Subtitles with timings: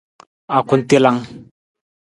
[0.55, 1.17] Akutelang.